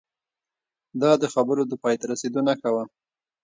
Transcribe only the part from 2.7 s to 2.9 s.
وه